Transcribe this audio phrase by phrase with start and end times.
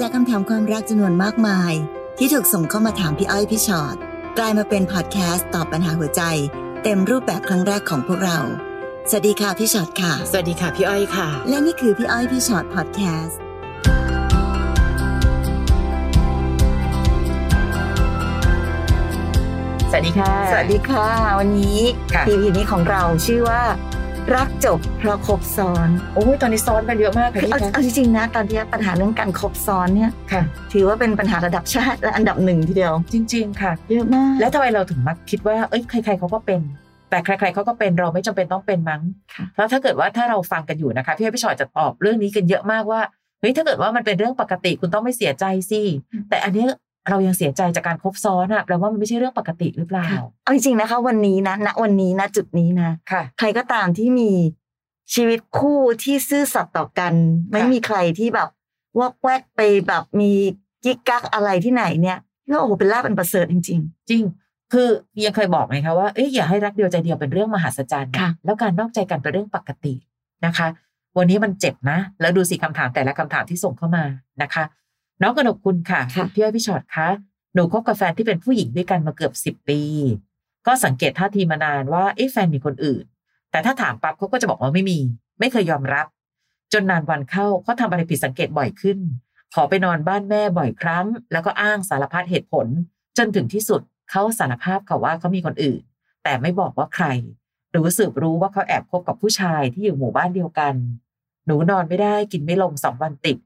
[0.00, 1.72] จากคำถามความรักจำนวนมากมาย
[2.18, 3.96] ที่ถูกส่งเข้ามาถามพี่อ้อยพี่ชอ็อต
[4.38, 6.22] กลายมาเป็นพอดแคสต์ตอบปัญหาหัวใจ
[6.82, 8.38] เต็มรูปแบบครั้งแรกของพวกเรา
[9.10, 13.38] สวัสดีค่ะพี่ชอ็อตค่ะ สวัสดีค่ะพี่อ้อยค่ะ และนี่คือพี่อ้อยพี่ชอ็อตพอดแคสต์
[19.90, 21.08] สวัสดีค่ะ สวัสดีค่ะ
[21.40, 21.80] วันนี้
[22.14, 23.62] ค่ะ EP นี้ของเราชื่อว่า
[24.34, 30.42] รักจบเพราะคบซ้อนโอ้ยตอนนี้ซ้อนกันเยอะมากค่ะพี่เอาคะเอาจริงๆนะ ตอนที่ปัญหาเรื่องการครบซ้อนเนี่ยค่ะ
[30.72, 36.60] ถือว่าเป็นปัญหาระดับชาติและอันดับหนึ่งทีเดียว จริง ๆ ค่ะ เยอะมากแล้วทำไมเราถึงมักคิดว่าเอ้ยใคร ๆเขาก็เป็น
[37.10, 39.02] แต่ใคร ๆเขาก็เป็นเราไม่จำเป็นต้องเป็นมั้ง
[39.34, 43.00] ค่ะเพราะถ้าเกิดว่าถ้าเราฟังกันอยู่นะคะพี่อ้อยพี่ชอตจะตอบเรื่องนี้กันเยอะมากว่า
[43.40, 45.80] เฮ้ยถ้าเกิดว่ามันเป็นเรื่องปกติคุณต้องไม่เสียใจสิ
[46.30, 46.68] แต่อันเนี้ย
[47.10, 54.30] เรายังเสียใจจากการคบซ้อนอะแปลว่ามันไม่ใช่เรื่องปกติหรือเปล่าค่ะเอาจริงๆนะคะ วันนี้นะณวันนี้ณจุดนี้นะค่ะ ใครก็ตามที่มี
[55.14, 57.12] ชีวิตคู่ที่ซื่อสัตย์ต่อกัน
[57.52, 58.48] ไม่มีใครที่แบบ
[58.98, 60.30] วอกแวกไปแบบมี
[60.84, 62.18] กิ๊กกักอะไรที่ไหนเนี่ย
[62.50, 63.70] ก็โอ้โหเป็นลาบเป็นประเสริฐจริงจ
[64.12, 64.22] ริง
[64.72, 64.88] คือ
[65.24, 69.94] ยังเคยบอกไงคะว่าเอ้ยอย่าให้รักเดียวใจเดียวเป็นเรื่องมหัศจรรย์นะค่ะแล้วการนอกใจกันเป็นเรื่องปกติ
[70.46, 70.66] นะคะ
[71.18, 74.04] วันนี้มันเจ็บนะ แล้วดูสิคำถามแต่ละคำถามที่ส่งเข้ามา
[74.42, 74.64] นะคะ
[75.22, 77.08] น้องกนกคุณค่ะค่ะพี่อ้อยพี่ชอตคะ
[77.54, 79.80] หนูคบกับแฟนที่เป็นผู้หญิงด้วยกันมาเกือบสิบปี
[80.66, 83.04] ก็สังเกตท่าทีมานานว่าเอ๊ะแฟนมีคนอื่น
[83.50, 84.98] แต่ถ้าถามปั๊บเขาก็จะบอกว่าไม่มี
[85.40, 86.06] ไม่เคยยอมรับ
[86.72, 88.98] จนนานวันเข้าเขาทำอะไรผิดสังเกตบ่อยขึ้น
[89.54, 92.66] ขอไปนอนบ้านแม่บ่อยครั้ง แล้วก็อ้างสารพัดเหตุผล
[93.18, 95.82] จนถึงที่สุดเขาสารภาพค่ะว่าเขามีคนอื่น
[96.24, 97.06] แต่ไม่บอกว่าใคร
[97.72, 100.74] หนูสืบรู้ว่าเขาแอบคบกับผู้ชายที่อยู่หมู่บ้านเดียวกัน
[101.46, 103.36] หนูนอนไม่ได้กินไม่ลงสองวันติด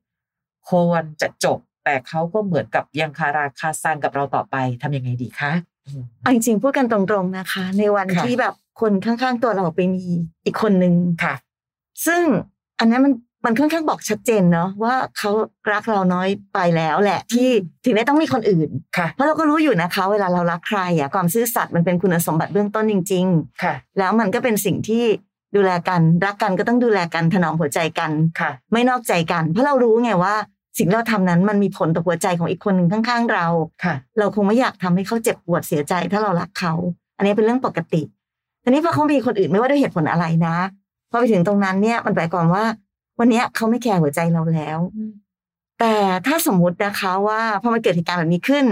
[0.68, 5.52] ควรจะจบ แต่เขาก็เหมือนกับยังคาราคาซังกับเราต่อไปทำยังไงดีคะ
[5.86, 10.04] อืมๆเอาจริงๆพูดกันตรงๆนะคะ ในวันค่ะที่แบบคนข้างๆตัวเราไปมี
[10.44, 10.94] อีกคนนึง
[11.24, 11.34] ค่ะ
[12.06, 12.22] ซึ่ง
[12.80, 15.30] อันนั้นมันมันค่อนข้างบอกชัดเจนเนาะว่าเขา
[15.72, 17.48] รักเราน้อยไปแล้วแหละ ที่
[17.84, 25.04] ถึงได้ต้องมีคนอื่นค่ะ เพราะเราก็รู้อยู่นะคะ เวลาเรารักใครอะความซื่อสัตย์มันเป็นคุณสมบัติเบื้องต้นจริง ๆ ค่ะ แล้วมันก็เป็นสิ่งที่
[25.56, 30.34] ดูแลกันรักกันก็ต้องดูแลกันถนอมหัวใจกันค่ะไม่นอกใจกัน เพราะเรารู้ไงว่า
[30.76, 33.46] สิ่งที่เราทำนั้นมันมีผลต่อหัวใจของอีกคนหนึ่งข้างๆเรา
[33.84, 36.72] ค่ะ เราคงไม่อยากทำให้เขาเจ็บปวดเสียใจถ้าเรารักเขา
[37.16, 38.02] อันนี้เป็นเรื่องปกติ
[38.62, 40.56] ทีนี้พอเขามีคนอื่นไม่ว่าด้วยเหตุผลอะไรนะ
[41.10, 42.64] พอไปถึงตรงนั้นเนี่ยมันหมายความว่า
[43.18, 44.78] วันเนี้ยเขาไม่แคร์หัวใจเราแล้ว
[45.80, 45.94] แต่
[46.26, 48.66] ถ้าสมมุตินะคะว่าพอมันเกิดเหตุการณ์แบบนี้ขึ้น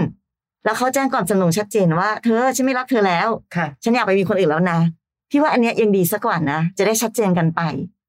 [0.65, 4.79] แล้วเขาแจ้งก่อนจำนงชัดเจนว่า เธอฉันไม่รักเธอแล้วค่ะฉันอยากไปมีคนอื่นแล้วนะ
[5.29, 7.61] พี่ว่าอันเนี้ยยังดีสักกว่านะ จะได้ชัดเจนกันไป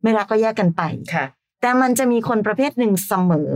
[0.02, 0.82] ไม่รักก็แยกกันไป
[1.14, 1.24] ค่ะ
[1.60, 3.50] แต่มันจะมีคนประเภทหนึ่งเสมอ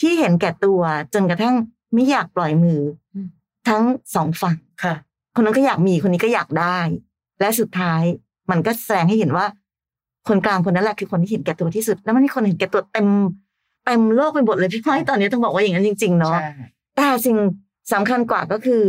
[0.00, 0.80] ที่เห็นแก่ตัว
[1.14, 1.56] จนกระทั่ง
[1.94, 2.80] ไม่อยากปล่อยมือ
[3.14, 3.26] อม
[3.68, 3.82] ทั้ง
[4.14, 4.94] สองฝั่งค่ะ
[5.34, 6.78] คนนั้นก็อยากมีคนนี้ก็อยากได้
[7.40, 8.02] และสุดท้าย
[8.50, 9.46] มันก็แสดงให้เห็นว่า
[10.28, 13.08] คนกลางคนนั้นแหละคือคนที่เห็นแก่ตัวที่สุด แล้วมันมีคนเห็นแก่ตัวเต็ม
[13.86, 16.52] เต็มโลกไปหมดเลยพี่พ้อยตอนนี้ต้องบอกว่าอย่างนั้นจริง ๆ เนาะใช่
[16.96, 17.36] แต่สิ่ง
[17.92, 18.82] สำคัญกว่าก็คือ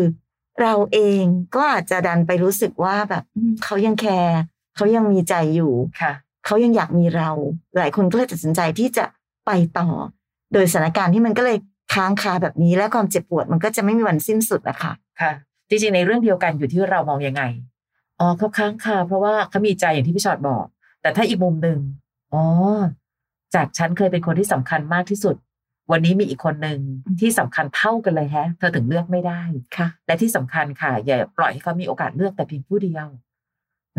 [0.61, 1.23] เราเอง
[1.55, 4.39] ก็อาจจะดันไปรู้สึกว่าแบบอืมเขายังแคร์
[4.75, 6.13] เขายังมีใจอยู่ค่ะ
[6.45, 7.29] เขายังอยากมีเรา
[7.77, 9.05] หลายคนก็เลยตัดสินใจที่จะ
[9.45, 9.87] ไปต่อ
[10.53, 11.57] โดยสถานการณ์ที่มันก็เลย
[11.93, 15.31] ค้างคาแบบนี้และความเจ็บปวดมันก็จะไม่มีวันสิ้นสุดอะค่ะค่ะ
[15.69, 17.43] จริงๆในเรื่องเดียวกันอยู่ที่เรามองยังไง
[18.19, 20.65] อ๋อเขาค้างคาเพราะว่าเขามีใจอย่างที่พี่ชอดบอก
[21.01, 21.79] แต่ถ้าอีกมุมหนึ่ง
[22.33, 22.43] อ๋อ
[23.55, 25.35] จากฉันเคยเป็นคนที่สำคัญมากที่สุด
[25.91, 26.79] วันนี้มีอีกคนหนึ่ง
[27.19, 29.41] ที่สำคัญเท่ากันเลยแฮะ เธอถึงเลือกไม่ได้
[29.77, 33.07] ค่ะ และที่สำคัญค่ะ อย่าปล่อยให้เขามีโอกาสเลือกแต่เพียงผู้เดียว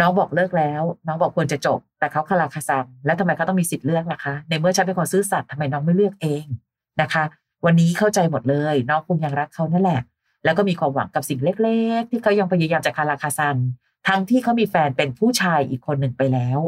[0.01, 6.45] น้องบอกเลิกแล้ว น้องบอกควรจะจบ แต่เขาคาราคาซังแล้วทำไมเขาต้องมีสิทธิ์เลือกล่ะคะ ในเมื่อฉันเป็นคนซื่อสัตย์ทำไมน้องไม่เลือกเอง
[7.01, 7.25] นะคะ
[7.65, 10.01] วันนี้เข้าใจหมดเลย น้องคงยังรักเขานั่นแหละ
[10.45, 13.57] แล้วก็มีความหวังกับสิ่งเล็ก ๆ ที่เขายังพยายามจะคาราคาซัง
[14.09, 16.59] ทั้งที่เขามีแฟนเป็นผู้ชายอีกคนหนึ่งไปแล้ว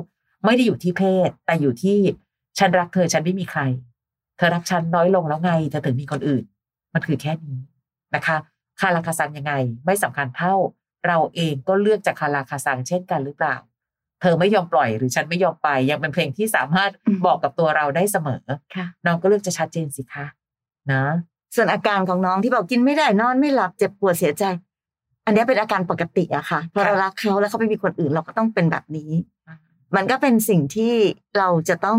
[0.44, 1.98] ไม่ได้อยู่ที่เพศ แต่อยู่ที่
[2.58, 3.60] ฉันรักเธอฉันไม่มีใคร
[3.91, 6.44] เธอรักฉันน้อยลงแล้วไง เธอถึงมีคนอื่น
[6.94, 7.58] มันคือแค่นี้
[8.14, 8.36] นะคะ
[8.80, 9.52] คาราคาซังยังไง
[9.86, 10.54] ไม่สำคัญเท่า
[11.06, 13.56] เราเองก็เลือกจากคาราคาซังเช่นกันหรือเปล่า
[14.20, 18.44] เธอไม่ยอมปล่อยหรือฉันไม่ยอมไป ยังเป็นเพลงที่สามารถอืมบอกกับตัวเราได้เสมอ
[18.76, 20.26] ค่ะน้องก็เลือกจะชัดเจนสิคะ
[20.92, 21.04] นะ
[21.54, 24.44] ส่วนอาการของน้องที่บอกกินไม่ได้นอนไม่หลับเจ็บปวดเสียใจ
[25.26, 29.10] อันนี้เป็นอาการปกติอะค่ะพอเรารักเขาแล้วเขาไปมีคนอื่นเราก็ต้องเป็นแบบนี้
[29.96, 30.94] มันก็เป็นสิ่งที่
[31.38, 31.98] เราจะต้อง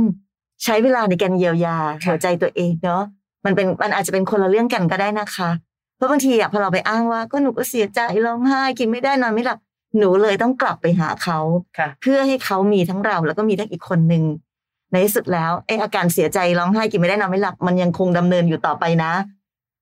[0.63, 3.03] ใช้เวลาในการเยียวยาค่ะหัวใจตัวเองเนาะ
[3.45, 5.49] มันเป็นมันอาจจะเป็นคนละเรื่องกันก็ได้นะคะ
[5.97, 9.59] เพราะบางทีอะพอเราไปอ้างว่าก็หนูก็เสียใจร้องไห้กินไม่ได้นอนไม่หลับ
[9.97, 11.39] หนูเลยต้องกลับไปหาเขา
[11.77, 14.23] ค่ะเพื่อให้เขามีทั้งเราแล้วก็มีทั้งอีกคนหนึ่ง
[14.91, 19.13] ในที่สุดแล้วไออาการเสียใจร้องไห้กินไม่ได้นอนไม่หลับมันยังคงดำเนินอยู่ต่อไปนะ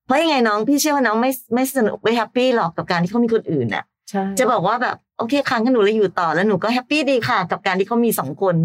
[0.06, 8.56] เพราะยังไงน้องพี่เชื่อว่าน้องไม่ไม่สนุกไม่แฮปปี้หรอกกับการที่เขามีคนอื่นน่ะใช่จะบอกว่าแบบโอเคครั้งกันหนูเลยอยู่ต่อแล้วหนูก็แฮปปี้ดีค่ะ กับการที่เขามีสองคน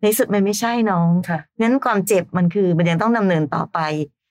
[0.00, 3.78] ในที่สุดมันไม่ใช่น้องค่ะงั้นความเจ็บมันคือมันยังต้องดำเนินต่อไป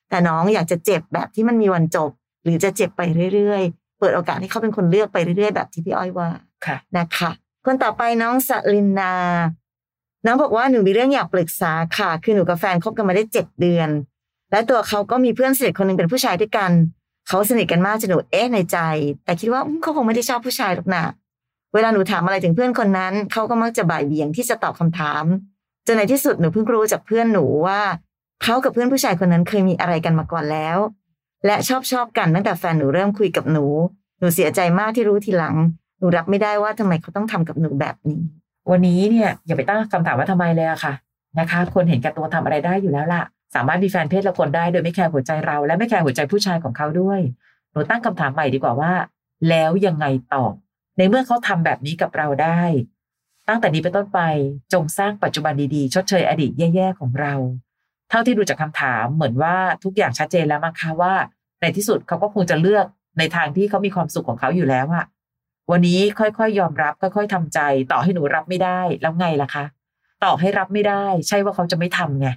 [0.09, 2.11] แต่น้องอยากจะเจ็บแบบที่มันมีวันจบ
[2.43, 3.01] หรือจะเจ็บไป
[3.33, 6.29] เรื่อยๆ เปิดโอกาสให้เขาเป็นคนเลือกไปเรื่อยๆ แบบที่พี่อ้อยว่า
[6.65, 7.31] ค่ะนะคะ
[7.65, 9.13] คนต่อไปน้องสลินนา
[10.25, 13.89] น้องบอกว่าหนูมีเรื่องอยากปรึกษาค่ะ คือหนูกับแฟนคบกันมาได้เจ็ดเดือน
[14.51, 16.71] และตัวเขาก็มีเพื่อนสนิทคนหนึ่งเป็นผู้ชายด้วยกัน
[17.27, 18.77] เขาสนิทกันมากจนหนูเอ๊ะในใจ
[19.25, 21.03] แต่คิดว่าอืมเขาคงไม่ได้ชอบผู้ชายหรอกนะ
[21.73, 25.23] เวลาหนูถามอะไรถึงเพื่อนคนนั้น เขาก็มักจะบ่ายเบี่ยงที่จะตอบคำถาม
[25.87, 27.81] จนในที่สุดหนูเพิ่งรู้จากเพื่อนหนูว่า
[28.43, 30.77] เขากับเพื่อนผู้ชายคนนั้นเคยมีอะไรกันมาก่อนแล้ว
[31.45, 33.65] และชอบชอบกันตั้งแต่แฟนหนูเริ่มคุยกับหนู
[34.19, 35.55] หนูเสียใจมากที่รู้ทีหลัง
[35.99, 38.21] หนูรับไม่ได้ว่าทำไมเขาต้องทำกับหนูแบบนี้
[38.71, 40.93] วันนี้เนี่ยอย่าไปตั้งคำถามว่าทำไมเลยอะค่ะ
[41.39, 43.23] นะคะคนเห็นแก่ตัวทำอะไรได้อยู่แล้วล่ะ
[43.55, 47.19] สามารถมีแฟนเพศละคนได้โดยไม่แคร์หัวใจเรา และไม่แคร์หัวใจผู้ชายของเขาด้วย
[47.71, 48.93] หนูตั้งคำถามใหม่ดีกว่าว่า
[49.49, 50.45] แล้วยังไงต่อ
[50.97, 52.61] ในเมื่อเขาทำแบบนี้กับเราได้
[53.47, 54.19] ตั้งแต่นี้เป็นต้นไป
[54.73, 57.33] จงสร้างปัจจุบันดีๆ ชดเชยอดีตแย่ๆของเรา
[58.09, 61.13] เท่าที่ดูจากคำถามเหมือนว่าทุกอย่างชัดเจนแล้วมั้งคะว่า
[61.61, 62.85] ในที่สุดเขาก็คงจะเลือก
[63.19, 65.05] ในทางที่เขามีความสุขของเขาอยู่แล้วอะ
[65.71, 67.59] วันนี้ค่อยๆ ยอมรับค่อยๆทำใจ
[67.91, 69.65] ต่อให้หนูรับไม่ได้แล้วไงล่ะคะ
[70.23, 72.27] ต่อให้รับไม่ได้ ใช่ว่าเขาจะไม่ทำไง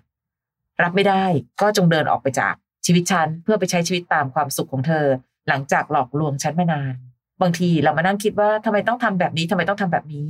[0.83, 1.25] รับไม่ได้
[1.61, 2.55] ก็จงเดินออกไปจาก
[2.87, 5.07] ชีวิตฉันเพื่อไปใช้ชีวิตตามความสุขของเธอ
[5.49, 6.95] หลังจากหลอกลวงฉันมานาน
[7.43, 10.29] บางทีเรามานั่งคิดว่าทำไมต้องทำแบบนี้ทำไมต้องทำแบบนี้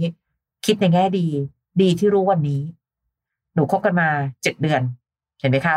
[0.67, 1.27] คิดในแง่ดี
[1.83, 2.63] ดีที่รู้วันนี้
[3.55, 4.09] หนูคบกันมา
[4.43, 4.83] เจ็ดเดือน
[5.41, 5.77] เห็นไหมคะ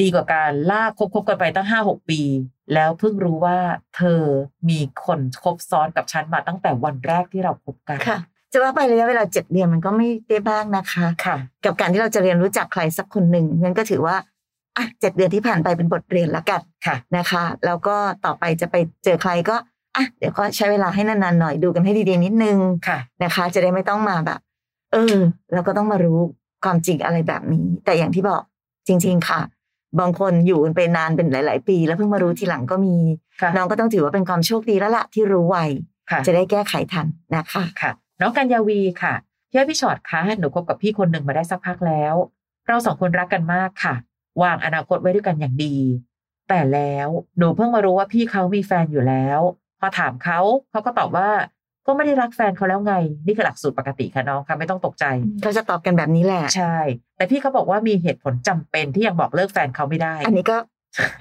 [0.00, 2.20] ดีกว่าการลากคบคบกันไปตั้งห้าหกปี
[2.74, 3.58] แล้วเพิ่งรู้ว่า
[3.96, 4.20] เธอ
[4.68, 8.18] มีคนคบซ้อนกับฉันมาตั้งแต่วันแรกที่เราคบกันค่ะ
[8.52, 14.16] จะว่าไประยะเวลาเจ็ดเดือนมันก็ไม่ได้บ้างนะคะค่ะ กับการที่เราจะเรียนรู้จักใครสักคนหนึ่งนั่นก็ถือว่า
[14.76, 19.56] อะเจ็ดเดือนที่ผ่านไปเป็นบทเรียนแล้วกันค่ะนะคะ แล้วก็ต่อไปจะไปเจอใครก็
[19.96, 22.58] อะเดี๋ยวก็ใช้เวลาให้นานๆหน่อยดูกันให้ดีๆนิดนึง
[22.88, 24.40] ค่ะนะคะ จะได้ไม่ต้องมาแบบ
[24.92, 25.16] เออ
[25.52, 26.18] เราก็ต้องมารู้
[26.64, 28.42] ความจริงอะไรแบบนี้ แต่อย่างที่บอก
[28.88, 29.40] จริง ๆ ค่ะ
[30.00, 32.96] บางคนอยู่กันไปนานเป็นหลาย ๆ ปี แล้วเพิ่งมารู้ทีหลังก็มี
[33.40, 35.58] ค่ะน้องก็ต้องถือว่าเป็นความโชคดีแล้วล่ะที่รู้ไว
[36.10, 37.06] ค่ะจะได้แก้ไขทัน
[37.36, 39.14] นะคะค่ะน้องกัญญาวีค่ะ
[39.50, 42.14] พี่อ้อยพี่ชอตคะหนูคบกับพี่คนหนึ่งมาได้สักพักแล้ว
[42.66, 43.94] เราสองคนรักกันมากค่ะ
[44.42, 45.76] วางอนาคตไว้ด้วยกันอย่างดี
[46.48, 47.08] แต่แล้ว
[47.38, 49.40] หนูเพิ่งมารู้ว่าพี่เขามีแฟนอยู่แล้ว
[49.80, 50.40] พอถามเขา
[50.70, 51.28] เขาก็ตอบว่า
[51.86, 52.94] ก็ไม่ได้รักแฟนเขาแล้วไง
[53.26, 55.04] นี่คือหลักสูตรปกติค่ะน้องค่ะไม่ต้องตกใจ
[55.42, 56.76] เขาจะตอบกันแบบนี้แหละใช่
[57.16, 60.56] แต่พี่เขาบอกว่ามีเหตุผลจำเป็นที่ยังบอกเลิกแฟนเขาไม่ได้ อันนี้ก็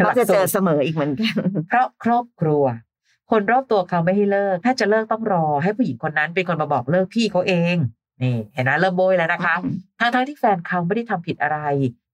[0.03, 1.35] หมัลักกจะสูเจตอรเสมออีกเหมือนกัน
[1.67, 2.63] เพราะครอบครัว
[3.31, 7.75] คนรอบตัวเขาไม่ให้เลิก ถ้าจะเลิกต้องรอ ให้ผู้หญิงคนนั้นเป็นคนมาบอกเลิกพี่เขาเอง
[8.21, 11.59] นี่เห็นนะเริ่มโบยแล้วนะคะอืมทั้งทั้งๆที่แฟนเขาไม่ได้ทำผิดอะไร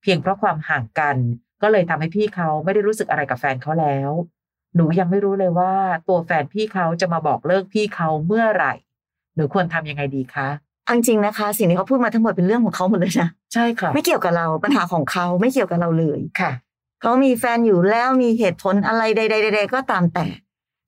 [0.02, 1.18] เพียงเพราะความห่างกัน
[1.62, 4.12] ก็เลยทำให้พี่เขาไม่ได้รู้สึกอะไรกับแฟนเขาแล้ว
[4.76, 5.74] หนูยังไม่รู้เลยว่า
[6.08, 8.74] ตัวแฟนพี่เขาจะมาบอกเลิกพี่เขาเมื่อไหร่
[9.36, 10.48] หนูควรทำยังไงดีคะ
[10.84, 16.52] เอาจริงๆนะคะ สิ่งที่เขาพูดมาทั้งหมดเป็นเรื่องของเขาหมดเลยนะใช่ค่ะไม่เกี่ยวกับเราปัญหาของเขาไม่เกี่ยวกับเราเลยค่ะ
[17.02, 20.26] เขามีแฟนอยู่แล้วมีเหตุผลอะไรใดๆๆๆก็ตามแต่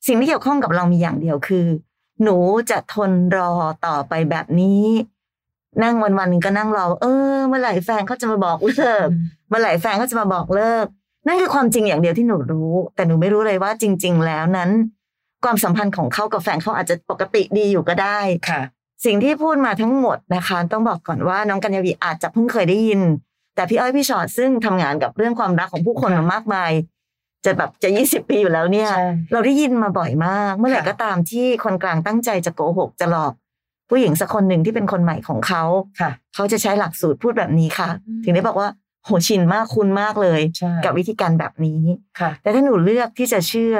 [0.08, 1.66] สิ่งที่เกี่ยวข้องกับเรามีอย่างเดียวคือ
[2.24, 2.38] หนู
[2.70, 3.52] จะทนรอ
[3.86, 4.86] ต่อไปแบบนี้
[5.84, 7.06] นั่งวันวันๆหนึ่งก็นั่งรอ เอ
[7.36, 9.08] อ เมื่อไหร่แฟนเขาจะมาบอกเลิก
[9.50, 10.86] เมื่อไหร่แฟนเขาจะมาบอกเลิก
[11.28, 14.70] นั่นคือความจริงอย่างเดียวที่หนูรู้ แต่หนูไม่รู้เลยว่าจริง ๆ แล้วนั้น
[15.44, 18.20] ความสัมพันธ์ของเขากับแฟนเขาอาจจะปกติดีอยู่ก็ได้
[18.50, 18.62] ค่ะ
[19.06, 23.02] สิ่งที่พูดมาทั้งหมดนะคะ ต้องบอกก่อนว่าน้องกัญญาวีอาจจะเพิ่งเคยได้ยิน
[23.56, 26.72] แต่พี่อ้อยพี่ชอตซึ่งทำงานกับเรื่องความรักของผู้คนมามากมาย
[27.46, 33.34] จะแบบจะยี่สิบปีอยู่แล้วเนี่ยใช่เราได้ยินมาบ่อยมาก เมื่อไหร่ค่ะก็ตามที่คนกลางตั้งใจจะโกหกจะหลอก
[33.90, 35.64] ผู้หญิงสักคนหนึ่งที่เป็นคนใหม่ของเขา
[36.00, 38.68] ค่ะเขาจะใช้หลักสูตรพูดแบบนี้ค่ะอืมถึงได้บอกว่า
[39.08, 41.82] โหชินมากคุณมากเลยใช่กับวิธีการแบบนี้
[42.20, 43.78] ค่ะ แต่ถ้าหนูเลือกที่จะเชื่อ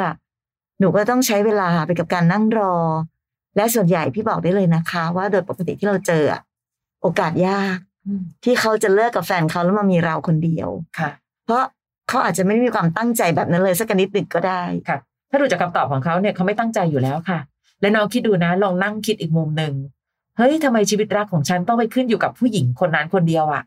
[0.80, 2.76] หนูก็ต้องใช้เวลาไปกับการนั่งรอ
[3.56, 6.42] และส่วนใหญ่พี่บอกได้เลยนะคะ ว่าโดยปกติที่เราเจออะ
[7.02, 10.70] โอกาสยากอืมที่เขาจะเลิกกับแฟนเขาแล้วมามีเราคนเดียว
[11.00, 11.10] ค่ะ
[11.46, 11.64] เพราะ
[12.10, 14.98] เขาอาจจะไม่ได้มีความตั้งใจแบบนั้นเลยสักนิดหนึ่งก็ได้ค่ะ
[15.30, 17.40] ถ้าดูจากคำตอบของเขาเนี่ยเขาไม่ตั้งใจอยู่แล้วค่ะ
[17.82, 19.74] และน้องคิดดูนะ ลองนั่งคิดอีกมุมหนึ่ง
[20.38, 23.64] เฮ้ยทำไมชีวิตรักของฉันต้องไปขึ้นอยู่กับผู้หญิงคนนั้นคนเดียวอะ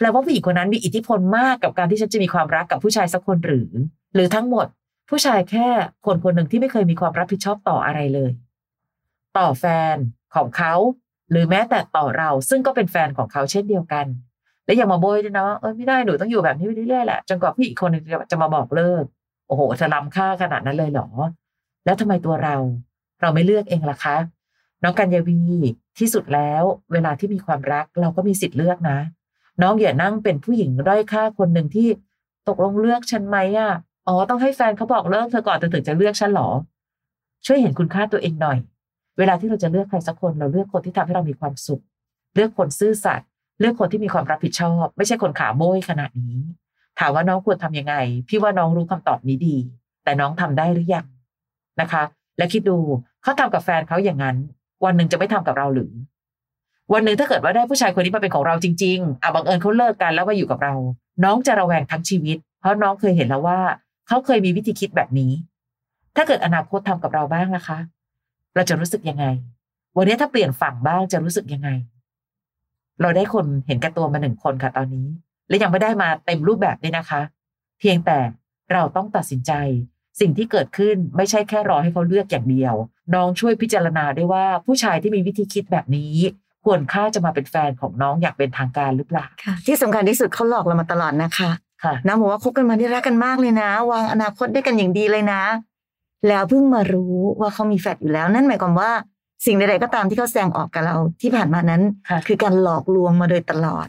[0.00, 3.70] แปลว่าผู้หญิงคนนั้นมีอิทธิพลมากกับการที่ฉันจะมีความรักกับผู้ชายสักคนหรือ
[4.14, 4.66] หรือทั้งหมด
[5.10, 5.68] ผู้ชายแค่
[6.06, 8.30] คนคนหนึ่งที่ไม่เคยมีความรับผิดชอบต่ออะไรเลย
[9.38, 9.64] ต่อแฟ
[9.94, 9.96] น
[10.34, 10.74] ของเขา
[11.30, 14.06] หรือแม้แต่ต่อเราซึ่งก็เป็นแฟนของเขาเช่นเดียวกัน
[14.64, 19.04] และย่ามาโบยด้วยนะว่าเออไม่ได้หนูต้องอยู่แบบนี้ไปเรื่อยๆแหละจนกว่าผู้หญิงคนนึงจะมาบอกเลิก
[19.48, 21.08] โอ้โหเธอล้ำค่าขนาดนั้นเลยเหรอ
[21.84, 22.56] แล้วทำไมตัวเรา
[23.20, 24.16] เราไม่เลือกเองล่ะคะ
[24.82, 25.40] น้องกัญญาวี
[25.98, 28.98] ที่สุดแล้ว เวลาที่มีความรักเราก็มีสิทธิ์เลือกนะ
[29.62, 31.88] น้องอย่านั่งเป็นผู้หญิงด้อยค่าคนหนึ่งที่
[32.48, 33.72] ตกลงเลือกฉันไหมอะ
[34.08, 36.48] อ๋อต้องให้แฟนเขาบอกเลิกเธอก่อนเธอถึงจะเลือกฉันหรอ
[37.46, 38.58] ช่วยเห็นคุณค่าตัวเองหน่อย
[39.18, 41.82] เวลาที่เราจะเลือกใครสักคนเราเลือกคนที่ทำให้เรามีความสุข
[42.34, 43.28] เลือกคนซื่อสัตย์
[43.60, 46.36] เลือกคนที่มีความรับผิดชอบ ไม่ใช่คนขาโบยขนาดนี้
[46.98, 47.94] ถามว่าน้องควรทำยังไง
[48.28, 49.56] พี่ว่าน้องรู้คำตอบนี้ดี
[50.04, 51.06] แต่น้องทำได้หรือยัง
[51.80, 52.02] นะคะ
[52.38, 52.78] และคิดดู
[53.22, 54.36] เขาทำกับแฟนเขาอย่างนั้น
[54.84, 55.92] วันหนึ่งจะไม่ทำกับเราหรือ
[56.92, 60.74] วันหนึ่งถ้าเกิดว่าได้ผู้ชายคนนี้มาเป็นของเราจริงๆอะบังเอิญเขาเลิกกันแล้วมาอยู่กับเรา
[61.24, 63.60] น้องจะระแวงทั้งชีวิต เพราะน้องเคยเห็นแล้วว่า
[64.08, 65.32] เขาเคยมีวิธีคิดแบบนี้
[66.16, 67.78] ถ้าเกิดอนาคตทำกับเราบ้างนะคะ
[68.54, 69.24] เราจะรู้สึกยังไง
[69.96, 71.70] วันนี้ถ้าเปลี่ยนฝั่งบ้างจะรู้สึกยังไง
[73.00, 75.06] เราได้คนเห็นแก่ตัวมาหนึ่งคนค่ะตอนนี้
[75.48, 77.20] และยังไม่ได้มาเต็มรูปแบบด้วยนะคะ
[77.80, 78.18] เพียงแต่
[78.72, 79.52] เราต้องตัดสินใจ
[80.20, 82.74] สิ่งที่เกิดขึ้นไม่ใช่แค่รอให้เขาเลือกอย่างเดียว
[83.14, 86.14] น้องช่วยพิจารณาด้วยว่าผู้ชายที่มีวิธีคิดแบบนี้
[86.64, 91.50] ควรค่าจะมาเป็นแฟนของน้องอย่างเป็นทางการหรือเปล่าค่ะที่สำคัญที่สุดเขาหลอกเรามาตลอดนะคะ
[91.82, 95.42] ค่ะน้องบอกว่าคบกันมาได้รักกันมากเลยนะ วางอนาคตด้วยกันอย่างดีเลยนะ
[96.28, 98.90] แล้วเพิ่งมารู้ว่าเขามีแฟนอยู่แล้ว นั่นหมายความว่า
[99.46, 103.86] สิ่งใดๆก็ตามที่เขาแสดงออกกับเราที่ผ่านมานั้นค่ะคือการหลอกลวงมาโดยตลอด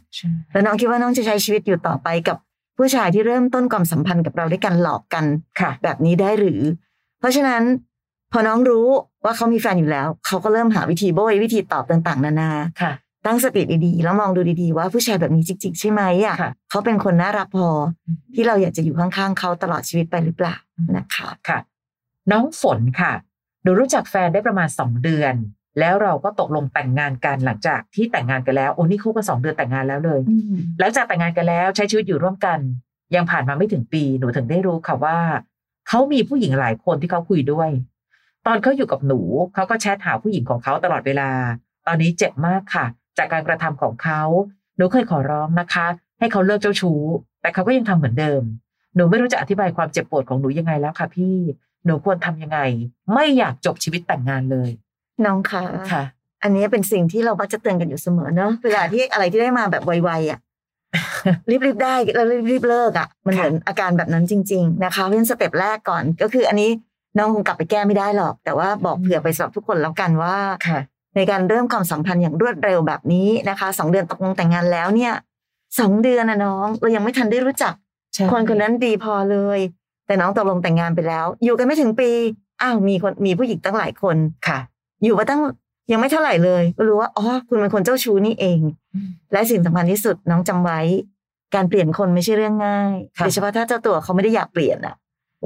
[0.52, 2.38] แล้วน้องคิดว่าน้องจะใช้ชีวิตอยู่ต่อไปกับ
[2.78, 5.26] ผู้ชายที่เริ่มต้นความสัมพันธ์กับเราด้วยการหลอกกัน
[5.60, 6.62] ค่ะแบบนี้ได้หรือ
[7.20, 7.62] เพราะฉะนั้น
[8.32, 8.88] พอน้องรู้
[9.24, 12.94] ว่าเขามีแฟนอยู่แล้ว เขาก็เริ่มหาวิธีโบยวิธีตอบต่าง ๆ นานาค่ะ
[13.26, 17.68] ตั้งสติดีๆแล้วมองดูดีๆว่าผู้ชายแบบนี้จริงๆใช่ไหมอะค่ะเขาเป็นคนน่ารักพอ
[18.08, 20.56] อืมที่เราอยากจะอยู่ข้างๆเขาตลอดชีวิตไปหรือเปล่า
[20.98, 21.60] นะคะค่ะ
[22.32, 23.14] น้องฝนค่ะ
[23.64, 25.34] หนูรู้จักแฟนได้ประมาณสองเดือน
[25.80, 30.20] แล้วเราก็ตกลงแต่งงานกันหลังจากที่แต่งงานกันแล้วโอ้นี่คบกันสองเดือนแต่งงานแล้วเลย
[30.80, 32.60] หลังจากแต่งงานกันแล้วใช้ชีวิตอยู่ร่วมกัน
[33.16, 35.18] ยังผ่านมาไม่ถึงปีหนูถึงได้รู้ค่ะว่า
[35.88, 37.70] เขามีผู้หญิงหลายคนที่เขาคุยด้วย
[38.46, 39.20] ตอนเขาอยู่กับหนู
[39.54, 41.30] เขาก็แชทหาผู้หญิงของเขาตลอดเวลา
[41.88, 42.86] ตอนนี้เจ็บมากค่ะ
[43.18, 44.22] จากการกระทำของเขา
[44.78, 45.88] หนูเคยขอร้องนะคะ
[46.20, 47.02] ให้เขาเลิกเจ้าชู้
[47.42, 48.42] แต่เขาก็ยังทำเหมือนเดิม
[48.96, 51.38] หนูไม่รู้จะอธิบายความเจ็บปวดของหนูยังไงแล้วค่ะ พี่
[51.86, 52.60] หนูควรทำยังไง
[53.14, 54.70] ไม่อยากจบชีวิตแต่งงานเลย
[55.26, 56.04] น้องคะค่ะ
[56.44, 60.40] อันนี้เป็นสิ่งที่เรามักจะเตือนกันอยู่เสมอเนอะเวลาที่อะไรที่ได้มาแบบไวๆอะ
[61.50, 66.70] รีบๆได้แล้วรีบๆเลิกอะ มันเหมือนอาการแบบนั้นจริง ๆ นะคะ เพราะฉะนั้น step แรกก่อนก็คืออันนี้
[67.18, 70.36] น้องคงกลับไปแก้ไม่ได้หรอก แต่ว่าบอกเผื่อไปสำหรับทุกคนแล้วกันว่า
[70.68, 70.80] ค่ะ
[71.16, 75.14] ในการเริ่มความสัมพันธ์อย่างรวดเร็วแบบนี้นะคะสองเดือนตกลงแต่งงานแล้วเนี่ย
[75.80, 77.74] สองเดือนนะน้อง เรายังไม่ทันได้รู้จัก
[78.14, 79.60] ใช่คนคนนั้นดีพอเลย
[80.08, 82.10] แต่น้องตกลงแต่งงานไปแล้ว อยู่กันไม่ถึงปี
[82.62, 84.60] อ้าวมีคนมีผู้หญิงตั้งหลายคนค่ะ
[85.04, 85.42] อยู่มาตั้ง
[85.92, 88.60] ยังไม่เท่าไหร่เลย ก็รู้ว่าอ๋อคุณเป็นคนเจ้าชู้นี่เอง
[89.32, 90.80] และสิ่งสำคัญที่สุดน้องจำไว้
[91.56, 94.96] การเปลี่ยนคนไม่ใช่เรื่องง่ายค่ะโดยเฉพาะถ้าเจ้าตัวเขาไม่ได้อยากเปลี่ยนอะ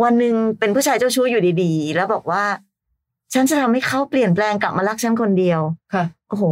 [0.04, 2.44] วันหนึ่งเป็นผู้ชายเจ้าชู้อยู่ดีๆ แล้วบอกว่า
[3.34, 5.62] ฉันจะทำให้เขาเปลี่ยนแปลงกลับมารักฉันคนเดียว
[5.94, 6.44] ค่ะโอ้โห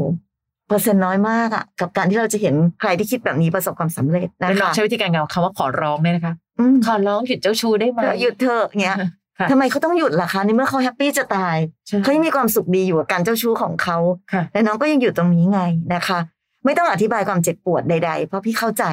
[0.67, 8.97] เปอร์เซ็นต์น้อยมากอะกับการที่เราจะเห็นใครที่คิดแบบนี้ประสบความสำเร็จนะเป็นลองคะใช้วิธีการงานคำว่าขอร้องเนี่ยนะคะอืมขอร้องหยุดเจ้าชู้ได้ไหมเธอหยุดเถอะเงี้ย
[9.39, 11.57] ค่ะทำไมเขาต้องหยุดล่ะคะในเมื่อเขาแฮปปี้จะตาย
[11.87, 13.97] ใช่เขายังมีความสุขดีอยู่กับการเจ้าชู้ของเขา
[14.33, 15.61] ค่ะและน้องก็ยังอยู่ตรงนี้ไง
[15.93, 16.19] นะคะ
[16.65, 18.83] ไม่ต้องอธิบายความเจ็บปวดใดๆ เพราะพี่เข้าใจ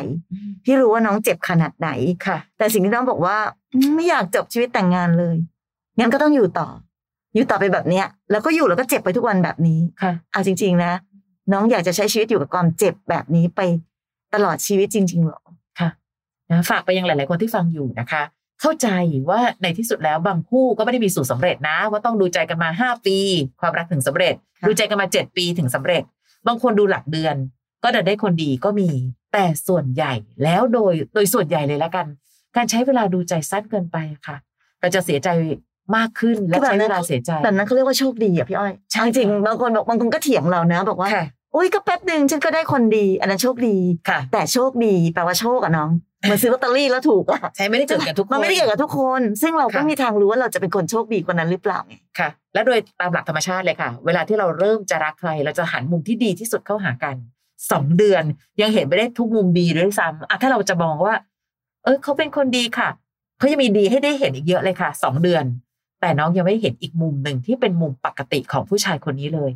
[0.64, 1.88] พี่รู้ว่าน้องเจ็บขนาดไหน
[2.26, 3.36] ค่ะ แต่สิ่งที่น้องบอกว่า
[3.72, 5.36] อืมไม่อยากจบชีวิตแต่งงานเลย
[5.98, 6.68] งั้นก็ต้องอยู่ต่อ
[7.34, 10.92] อยู่ต่อไปแบบเนี้ย แล้วก็อยู่แล้วก็เจ็บไปทุกวันแบบนี้ค่ะเอาจริง ๆ นะ
[11.52, 13.60] น้องอยากจะใช้ชีวิตอยู่กับความเจ็บแบบนี้ไป
[14.34, 15.40] ตลอดชีวิตจริงๆหรอ
[15.80, 15.88] ค่ะ
[16.50, 18.22] นะฝากไปยังหลาย ๆ คนที่ฟังอยู่นะคะ
[18.60, 18.88] เข้าใจ
[19.30, 23.16] ว่าในที่สุดแล้วบางคู่ก็ไม่ได้มีสูตรสำเร็จนะ ว่าต้องดูใจกันมาห้าปี
[23.60, 26.02] ความรักถึงสำเร็จค่ะดูใจกันมาเจ็ดปีถึงสำเร็จ
[26.46, 27.36] บางคนดูหลักเดือน
[27.82, 28.88] ก็ดันได้คนดีก็มี
[29.32, 30.12] แต่ส่วนใหญ่
[30.44, 32.06] แล้วโดยโดยส่วนใหญ่เลยแล้วกัน
[32.56, 34.36] การใช้เวลาดูใจสั้นเกินไปอะค่ะ
[34.80, 35.28] เราจะเสียใจ
[35.96, 43.76] มากขึ้นและใช้เวลาเสียใจแบบนั้นเขาเรียกว่าโชคดีอะพี่อ้อยใช่จริงค่ะๆบางคนบอกบางคนก็เถียงเรานะ บอกว่าค่ะอุ้ยก็แป๊บหนึ่งฉันก็ได้คนดี อันนั้นโชคดี
[44.08, 57.16] ค่ะ แต่โชคดีแปลว่าโชคอะน้องเหมือนซื้อลอตเตอรี่แล้วถูกอะใช้ไม่ได้เกิดกับทุกคนมันไม่ได้เกี่ยวกับทุกคน ซึ่งเราก็ค่ะมีทางรู้ว่าเราจะเป็นคนโชคดีคนนั้นหรือเปล่าไงค่ะ และโดยตามหลักธรรมชาติเลยค่ะ เวลาที่เราเริ่มจะรักใคร เราจะหันมุมที่ดีที่สุดเข้าหากัน
[57.70, 58.22] สองเดือน
[58.60, 61.14] ยังเห็นไม่ได้ทุกมุมดีด้วยซ้ำอะถ้าเราจะมองว่า
[61.84, 62.88] เออเขาเป็นคนดีค่ะ
[63.38, 65.44] เขายังมีดีให้ได้เห็นอีกเยอะเลยค่ะสองเดือน
[66.00, 69.50] แต่น้องยังไม่เห็นอีกมุมหนึ่งที่เป็นมุมปกติของผู้ชายคนนี้เลย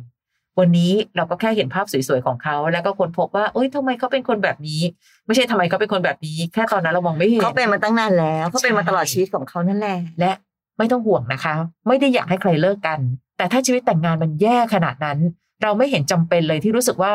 [0.59, 4.81] วันนี้เราก็แค่เห็นภาพสวยๆของเขา แล้วก็ค้นพบว่าเอ้ยทำไมเขาเป็นคนแบบนี้
[5.25, 10.31] ไม่ใช่ทำไมเขาเป็นคนแบบนี้ แค่ตอนนั้นเรามองไม่เห็นเขาเป็นมาตั้งนานแล้วเขาเป็นมาใช่ตลอดชีวิตของเขานั่นแหละและ
[10.77, 11.53] ไม่ต้องห่วงนะคะ
[11.87, 12.99] ไม่ได้อยากให้ใครเลิกกัน
[13.37, 15.19] แต่ถ้าชีวิตแต่งงานมันแย่ขนาดนั้น
[15.63, 17.13] เราไม่เห็นจำเป็นเลยที่รู้สึกว่า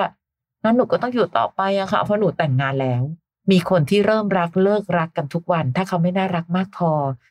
[0.63, 3.03] งั้นหนูก็ต้องอยู่ต่อไปอะค่ะเพราะหนูแต่งงานแล้ว
[3.51, 6.91] มีคนที่เริ่มรักเลิกรักกันทุกวัน ถ้าเขาไม่น่ารักมากพอ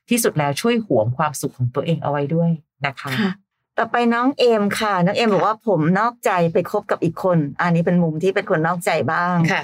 [0.09, 2.49] ที่สุดแล้วช่วยหวงความสุขของตัวเองเอาไว้ด้วย
[2.85, 3.31] นะคะค่ะ
[3.77, 9.63] ต่อไปน้องเอมค่ะ น้องเอมบอกว่าผมนอกใจไปคบกับอีกคน อันนี้เป็นมุมที่เป็นคนนอกใจบ้างค่ะ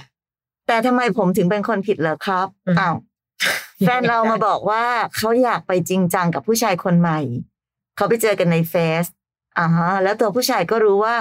[0.68, 2.96] แต่ทำไมผมถึงเป็นคนผิดเหรอครับอืมอ้าว
[3.86, 4.84] แฟนเรามาบอกว่า
[5.16, 7.20] เขาอยากไปจริงจังกับผู้ชายคนใหม่
[7.96, 9.06] เขาไปเจอกันในเฟซ
[9.60, 11.16] อ่าฮะแล้วตัวผู้ชายก็รู้ว่า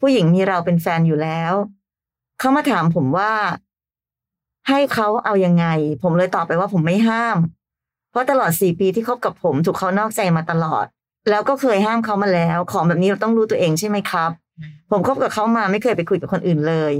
[0.00, 1.52] ผู้หญิงมีเราเป็นแฟนอยู่แล้ว
[2.40, 3.32] เขามาถามผมว่า
[4.68, 5.66] ให้เขาเอายังไง
[6.02, 7.36] ผมเลยตอบไปว่าผมไม่ห้าม
[8.10, 10.86] เพราะตลอดสี่ปีที่คบกับผมถูกเขานอกใจมาตลอด
[11.30, 14.30] แล้วก็เคยห้ามเขามาแล้ว ของแบบนี้เราต้องรู้ตัวเองใช่ไหมครับ
[14.90, 16.94] ผมคบกับเขามาไม่เคยไปคุยกับคนอื่นเลย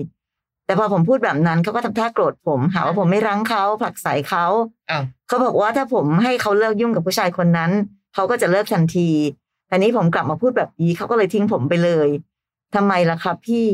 [0.66, 4.46] แต่พอผมพูดแบบนั้นเขาก็ทำท่าโกรธผมหาว่าผมไม่รั้งเขาผลักใส่เขา
[4.90, 7.70] อ้าวเขาบอกว่าถ้าผมให้เขาเลิกยุ่งกับผู้ชายคนนั้น
[8.14, 9.10] เขาก็จะเลิกทันที
[9.68, 12.08] แต่นี้ผมกลับมาพูดแบบนี้เขาก็เลยทิ้งผมไปเลย
[12.74, 13.66] ทำไมล่ะครับพี่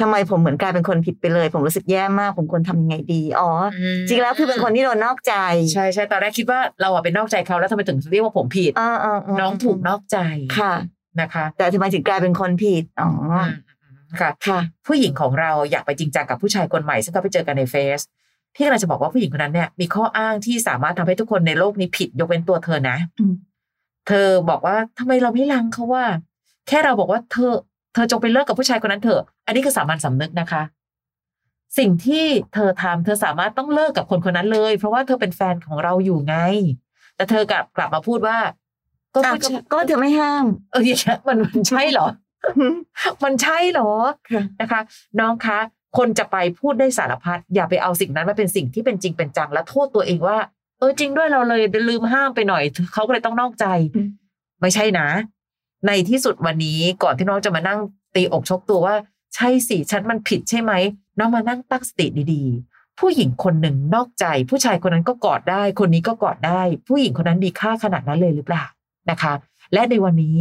[0.00, 3.50] ทำไมผมเหมือนกลายเป็นคนผิดไปเลย ผมรู้สึกแย่มากผมควรทำยังไงดีอ๋อ
[4.08, 5.34] จริงแล้วคือเป็นคนที่โดนนอกใจ
[5.72, 10.18] ใช่ใช่ตอนแรกคิดว่าเราอะเป็นนอกใจเขาแล้วทำไมถึงเรียกว่าผมผิดอ่าอ่าาน้องถูกนอกใจ
[10.58, 10.74] ค่ะ
[11.20, 13.52] นะคะ แต่ทำไมถึงกลายเป็นคนผิดอ๋ออืม
[13.82, 18.00] อืมค่ะค่ะผู้หญิงของเราอยากไปจริงจังกับผู้ชายคนใหม่ซึ่งเขาไปเจอกันในเฟซ
[18.54, 23.34] พี่กำลังจะบอกว่าผู้หญิงคนนั้นเนี่ยมีข้ออ้างที่สามารถทำให้ทุกคนในโลกนี้ผิดยกเว้นตัวเธอนะอืม
[24.08, 26.04] เธอบอกว่าทำไมเราไม่รังเขาว่า
[26.68, 30.62] แค่เราบอกว่าเธอเธอจงไปเลิกกับผู้ชายคนนั้นเถอะ อันนี้คือสามัญสำนึกนะคะ
[31.78, 32.24] สิ่งที่
[32.54, 36.36] เธอทำเธอสามารถต้องเลิกกับคนคนนั้นเลย เพราะว่าเธอเป็นแฟนของเราอยู่ไง
[37.16, 38.38] แต่เธอกลับกลับมาพูดว่า
[39.14, 42.06] ก็อะผู้ชายก็เธอไม่ห้าม เอออย่างเงี้ยมันมันใช่เหรอ
[43.24, 43.90] มันใช่เหรอ
[44.30, 44.80] ค่ะนะคะ
[45.20, 45.58] น้องคะ
[45.98, 50.38] คนจะไปพูดได้สารพัดอย่าไปเอาสิ่งนั้นมาเป็นสิ่งที่เป็นจริงเป็นจังและโทษตัวเองว่า
[50.78, 52.62] เออจริงด้วยเราเลยลืมห้ามไปหน่อย
[52.92, 54.08] เขาก็เลยต้องนอกใจอืม
[54.60, 55.08] ไม่ใช่นะ
[55.86, 57.78] ในที่สุดวันนี้ก่อนที่น้องจะมานั่ง
[58.14, 58.94] ตีอกชกตัวว่า
[59.34, 60.72] ใช่สิฉันมันผิดใช่ไหม
[61.18, 68.64] น้องมานั่งตั้งสติดีๆ ผู้หญิงคนหนึ่งนอกใจ ผู้ชายคนนั้นก็กอดได้ คนนี้ก็กอดได้ ผู้หญิงคนนั้นมีค่าขนาดนั้นเลยหรือเปล่า
[69.10, 69.32] นะคะ
[69.72, 70.40] และในวันนี้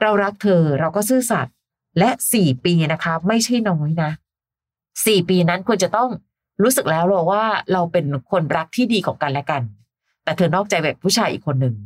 [0.00, 1.54] เรารักเธอเราก็ซื่อสัตย์
[1.98, 4.10] และสี่ปีนะคะ ไม่ใช่น้อยนะ
[5.06, 6.10] สี่ปีนั้นควรจะต้อง
[6.62, 9.62] รู้สึกแล้วหรอว่าเราเป็นคนรักที่ดีของกันและกัน
[10.24, 11.76] แต่เธอนอกใจแบบผู้ชายอีกคนหนึ่ง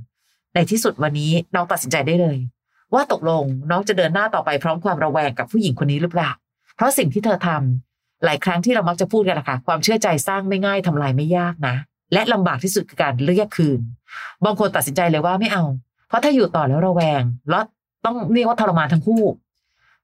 [0.55, 2.39] ในที่สุดวันนี้น้องตัดสินใจได้เลย
[2.95, 6.31] ว่าตกลงน้องจะเดินหน้าต่อไปพร้อมความระแวงกับผู้หญิงคนนี้หรือเปล่า
[6.77, 11.75] เพราะสิ่งที่เธอทำหลายครั้งที่เรามักจะพูดกันนะคะความเชื่อใจสร้างไม่ง่ายทำลายไม่ยากนะ
[12.13, 13.81] และลำบากที่สุดคือการเรียกคืน
[14.45, 15.65] บางคนตัดสินใจเลยว่าไม่เอา
[16.09, 17.65] เพราะถ้าอยู่ต่อแล้วระแวงแล้ว
[18.05, 19.23] ต้องเรียกว่าทรมานทั้งคู่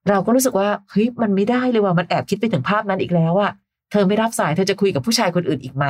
[0.09, 3.53] เราก็รู้สึกว่าเฮ้ยมันไม่ได้เลยว่ามันแอบคิดไปถึงภาพนั้นอีกแล้วอะ
[3.91, 5.87] เธอไม่รับสายเธอจะคุยกับผู้ชายคนอื่นอีกไหม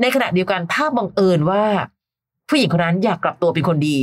[0.00, 1.64] ในขณะเดียวกันถ้าบังเอิญว่า
[2.48, 3.98] ผู้หญิงคนนั้นอยากกลับตัวเป็นคนดี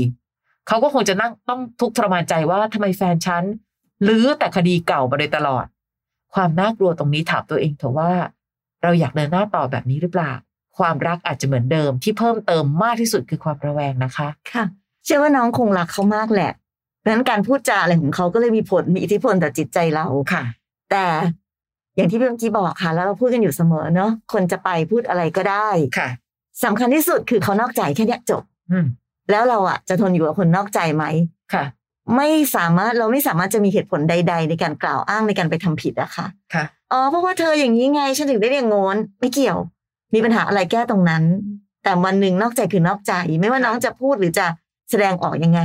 [0.72, 3.44] เขาก็คงจะนั่งต้องทุกข์ทรมานใจว่าทำไมแฟนฉัน
[4.04, 5.66] หรือแต่คดีเก่ามาโดยตลอด
[6.34, 8.12] ความน่ากลัวตรงนี้ถามตัวเองเถอะว่า
[8.84, 10.32] เราอยากเดินหน้าต่อแบบนี้หรือเปล่า
[10.78, 14.64] ความรักอาจจะเหมือนเดิมที่เพิ่มเติมมากที่สุดคือความระแวงนะคะ ค่ะ
[15.06, 16.52] เชื่อว่าน้องคงรักเขามากแหละ
[17.00, 20.44] เพราะฉะนั้นการพูดจาอะไรของเขาก็เลยมีผลมีอิทธิพลต่อจิตใจเราค่ะ
[20.92, 21.06] แต่
[21.96, 26.10] อย่างที่พี่เมื่อกี้บอกค่ะ แล้วเราพูดกันอยู่เสมอเนาะคนจะไปพูดอะไรก็ได้ค่ะ
[26.64, 28.86] สำคัญที่สุดคือเขานอกใจแค่เนี้ยจบอืม
[29.32, 31.06] แล้วเราอะจะทนอยู่กับคนนอกใจไหม
[31.54, 31.64] ค่ะ
[32.16, 39.58] ไม่สามารถเราไม่สามารถจะมีเหตุผลใด ๆ ในการกล่าวอ้างในการไปทำผิดอะค่ะค่ะอ๋อเพราะว่าเธออย่างนี้ไงฉันถึงได้เรียกงนไม่เกี่ยว
[40.14, 41.24] มีปัญหาอะไรแก้ตรงนั้น
[41.84, 44.46] แต่วันหนึ่งนอกใจคือนอกใจ ไม่ว่าน้องจะพูดหรือจะ
[44.90, 45.62] แสดงออกยังไง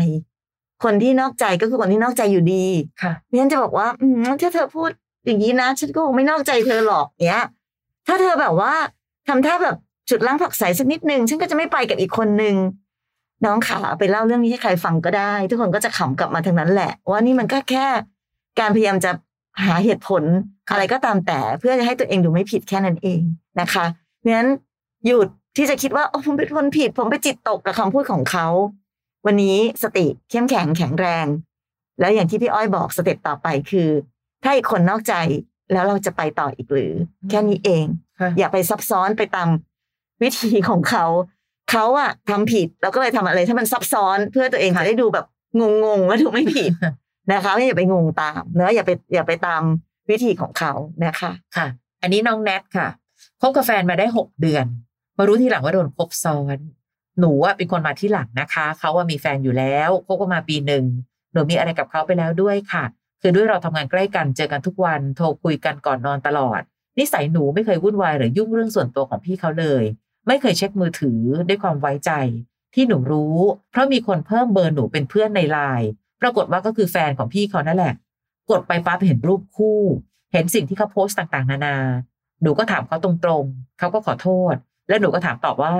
[0.84, 2.64] คนที่นอกใจก็คือคนที่นอกใจอยู่ดี
[3.02, 4.90] ค่ะเพราะฉะนั้นจะบอกว่าอืมถ้าเธอพูด
[5.26, 7.44] อย่างนี้นะฉันก็คงไม่นอกใจเธอหรอกเนี้ย
[8.06, 8.72] ถ้าเธอแบบว่า
[9.28, 9.76] ทำท่าแบบ
[10.10, 12.54] จุดล้างผักใสสักนิดนึงฉันก็จะไม่ไปกับอีกคนนึง
[13.44, 17.86] น้องขาไปเล่าเรื่องนี้ให้ใครฟังก็ได้ ทุกคนก็จะขำกลับมาทางนั้นแหละ ว่านี่มันก็แค่
[18.60, 19.10] การพยายามจะ
[19.64, 20.22] หาเหตุผล
[20.70, 23.20] อะไรก็ตามแต่เพื่อจะให้ตัวเองดูไม่ผิดแค่นั้นเอง
[23.60, 23.84] นะคะ
[24.18, 24.48] เพราะฉะนั้น
[25.06, 28.46] หยุดที่จะคิดว่าโอ้ผมเป็นคนผิด ผมไปจิตตกกับคำพูดของเขา
[29.26, 31.26] วันนี้สติเข้มแข็งแข็งแรง
[32.00, 33.88] แล้วอย่างที่พี่อ้อยบอกสเต็ปต่อไปคือ
[34.42, 35.14] ถ้าอีกคนนอกใจ
[35.72, 36.92] แล้วเราจะไปต่ออีกหรือ
[37.30, 37.84] แค่นี้เอง
[38.20, 39.48] ค่ะอย่าไปซับซ้อนไปตาม
[40.22, 41.04] วิธีของเขา
[41.70, 45.26] เขาอะทำผิดเราก็เลยทำอะไรถ้ามันซับซ้อนเพื่อตัวเองค่ะจะได้ดูแบบ
[45.84, 46.72] งงๆว่าถูกไม่ผิด
[47.32, 49.62] นะคะไม่อย่าไปงงตามเนอะอย่าไปอย่าไปตาม
[50.10, 50.72] วิธีของเขา
[51.04, 51.66] นะคะค่ะ
[52.02, 52.88] อันนี้น้องแนทค่ะ
[53.40, 54.66] คบกับแฟนมาได้หกเดือน
[55.18, 56.58] มารู้ทีหลังว่าโดนคบซ้อน
[57.20, 60.84] หนูอะเป็นคนมาที่หลังนะคะ เขาว่ามีแฟนอยู่แล้วคบกันมาปีหนึ่ง
[61.32, 62.84] หนูมีอะไรกับเขาไปแล้วด้วยค่ะ
[63.22, 66.60] คือด้วยเราทำงานใกล้กันเจอกันทุกวันโทรคุยกันก่อนนอนตลอด
[66.98, 69.84] นิสัยหนูไม่เคยวุ่นวายหรือยุ่งเรื่องส่วนตัวของพี่เขาเลย
[70.26, 72.12] ไม่เคยเช็คมือถือด้วยความไว้ใจ
[72.74, 73.38] ที่หนูรู้
[73.70, 75.88] เพราะมีคนเพิ่มเบอร์หนูเป็นเพื่อนในไลน์
[76.22, 77.94] ปรากฏว่าก็คือแฟนของพี่เขานั่นแหละ
[78.50, 79.80] กดไปปั๊บเห็นรูปคู่
[80.32, 81.76] เห็นสิ่งที่เขาโพสต์ต่างๆ นานา
[82.42, 83.10] หนูก็ถามเขาตร
[83.42, 84.54] งๆ เขาก็ขอโทษ
[84.88, 85.74] แล้วหนูก็ถามตอบว่า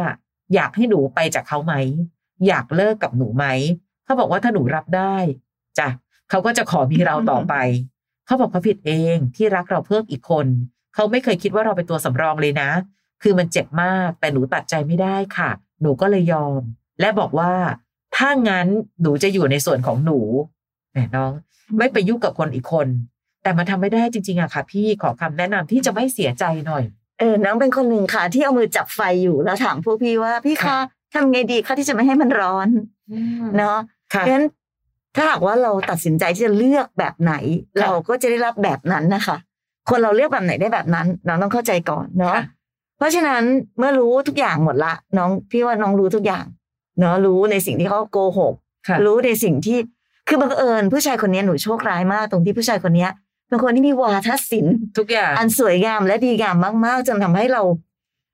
[0.54, 1.74] อยากให้หนูไปจากเขาไหม
[2.46, 3.46] อยากเลิกกับหนูไหม
[4.04, 5.16] เขาบอกว่าถ้าหนูรับได้
[5.78, 5.88] จ้ะ
[6.30, 7.54] เขาก็จะขอมีเราต่อไป
[8.26, 10.46] เขาบอกเขาผิดเองที่รักเราเพิ่มอีกคน
[10.94, 12.70] เขาไม่เคยคิดว่าเราเป็นตัวสำรองเลยนะ
[13.22, 15.50] คือมันเจ็บมากแต่หนูตัดใจไม่ได้ค่ะ
[15.82, 16.60] หนูก็เลยยอม
[17.00, 17.52] และบอกว่า
[18.16, 18.68] ถ้างั้น
[19.02, 20.18] หนูจะอยู่ในส่วนของหนู
[20.92, 21.32] แหมน้อง
[21.78, 22.88] ไม่ไปยุ่งกับคนอีกคน
[23.42, 26.84] แต่มันทำไม่ได้จริงๆอะค่ะ พี่ขอคำแนะนำที่จะไม่เสียใจหน่อย
[27.18, 30.78] เออน้องเป็นคนหนึ่งค่ะ ที่เอามือจับไฟอยู่แล้วถามพวกพี่ว่าพี่คะ
[31.14, 32.68] ทำไงดีคะที่จะไม่ให้มันร้อน
[33.56, 33.78] เนาะ
[34.14, 34.46] ค่ะเพราะฉะนั้น
[35.16, 37.34] ถ้าหากว่าเราตัดสินใจที่จะเลือกแบบไหน
[37.74, 39.36] ค่ะเราก็จะได้รับแบบนั้นนะคะ
[39.90, 42.44] คนเราเลือกแบบไหนได้แบบนั้นน้องต้องเข้าใจก่อนเนาะค่ะ
[42.96, 43.42] เพราะฉะนั้น
[43.78, 46.44] เมื่อรู้ทุกอย่างหมดละ น้องพี่ว่าน้องรู้ทุกอย่าง
[46.98, 48.54] เนาะรู้ในสิ่งที่เขาโกหก
[48.88, 49.78] ค่ะรู้ในสิ่งที่
[50.28, 53.08] คือบังเอิญผู้ชายคนนี้หนูโชคร้ายมาก ตรงที่ผู้ชายคนนี้
[53.48, 56.56] เป็นคนที่มีวาทศิลป์ทุกอย่างอันสวยงามและดีงาม
[56.86, 57.62] มากๆจนทำให้เรา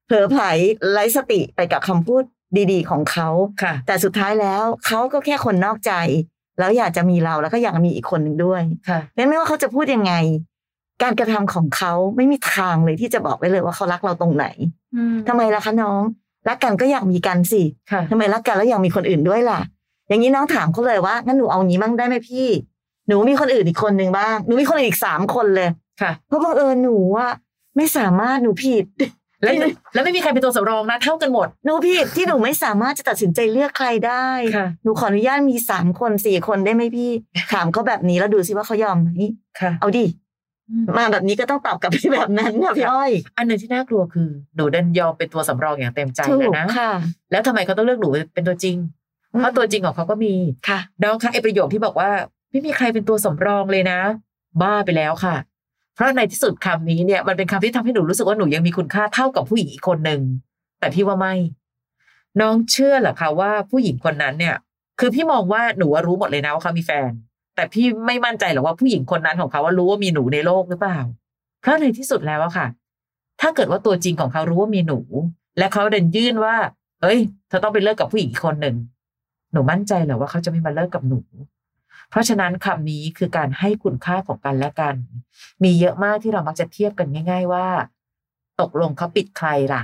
[0.06, 0.44] เผลอไผล
[0.92, 2.22] ไร้สติไปกับคำพูด
[2.72, 3.28] ดีๆ ของเขา
[3.62, 5.92] ค่ะแต่สุดท้ายแล้วเขาก็แค่คนนอกใจ
[6.58, 10.12] แล้วอยากจะมีเราแล้วก็อยากมีอีกคนหนึ่งด้วยค่ะนั้นไม่ว่าเขาจะพูดยังไง
[11.02, 14.46] การกระทำของเขาไม่มีทางเลยที่จะบอกได้เลยว่าเขารักเราตรงไหน
[15.28, 16.02] ทำไมล่ะคะน้อง
[16.48, 19.60] รักกันก็อยากมีกันสิค่ะทำไมรักกันแล้วอยากมีคนอื่นด้วยล่ะ
[20.08, 22.46] อย่างนี้น้องถามเขาเลยว่างั้นหนูเอางี้บ้างได้ไหมพี่
[23.08, 25.68] หนูมีคนอื่นอีกคนหนึ่งบ้างหนูมีคนอื่นอีกสามคนเลย
[26.02, 27.26] ค่ะเพราะบังเอิญหนูว่า
[27.76, 28.84] ไม่สามารถหนูผิด
[29.42, 29.54] แล้ว
[29.94, 37.10] แล้วไม่มีใครเป็นตัวสำรองนะ เท่ากันหมดหนูผิดที่หนูไม่สามารถจะตัดสินใจเลือกใครได้ค่ะหนูขออนุญาตมีสามคนสี่คนได้ไหมพี่
[37.52, 39.10] ถามเขาแบบนี้แล้วดูสิว่าเขายอมไหม
[39.60, 40.04] ค่ะเอาดิ
[40.96, 46.92] มาแบบนี้ก็ต้องตอบกลับไปแบบนั้นค่ะพี่อ้อย อันหนึ่งที่น่ากลัวคือหนูดันยอมเป็นตัวสำรองอย่างเต็มใจถูเลยกนะค่ะ
[47.30, 48.76] แล้วทำไมเขาต้องเลือกหนูเป็นตัวจริง
[49.38, 50.34] เพราะตัวจริงของเขาก็มี
[50.68, 52.10] ค่ะน้องคะไอประโยคที่บอกว่า
[52.50, 54.00] ไม่มีใครเป็นตัวสำรองเลยนะ
[54.62, 55.36] บ้าไปแล้วค่ะ
[55.94, 60.20] เพราะในที่สุดคำนี้เนี่ยมันเป็นคำที่ทำให้หนูรู้สึกว่าหนูยังมีคุณค่าเท่ากับผู้หญิงอีกคนหนึ่ง
[60.80, 61.34] แต่พี่ว่าไม่
[62.40, 64.56] น้องเชื่อเหรอคะว่าผู้หญิงคนนั้นเนี่ย
[65.00, 67.10] คือพี่มองว่าหนูว่ารู้หมดเลยนะว่าเขามีแฟน
[67.54, 70.98] แต่พี่ไม่มั่นใจหรอกว่าผู้หญิงคนนั้นของเขาว่ารู้ว่ามีหนูในโลกหรือเปล่า
[71.60, 72.66] เพราะในที่สุดแล้วอะค่ะ
[73.40, 75.00] ถ้าเกิดว่าตัวจริงของเขารู้ว่ามีหนู
[75.58, 76.56] และเขาเดินยื่นว่า
[77.02, 78.76] เอ้ย เธอต้องไปเลิกกับผู้หญิงคนหนึ่ง
[79.52, 81.20] หนูมั่นใจหรอว่าเขาจะไม่มาเลิกกับหนู
[82.10, 84.94] เพราะฉะนั้นคำนี้คือการให้คุณค่าของกันและกัน
[85.64, 87.66] มีเยอะมากที่เรามักจะเทียบกันง่าย ๆ ว่า
[88.60, 89.82] ตกลงเขาปิดใครล่ะ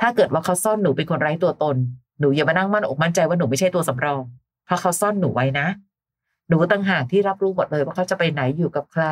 [0.00, 1.76] ถ้าเกิดว่าเขาซ่อนหนูเป็นคนไร้ตัวตน
[2.20, 4.22] หนูอย่ามานั่งมั่นอกมั่นใจว่าหนูไม่ใช่ตัวสำรอง
[4.66, 5.66] เพราะเขาซ่อนหนูไว้นะ
[6.48, 9.04] หนูต่างหากที่รับรู้หมดเลยว่าเขาจะไปไหนอยู่กับใคร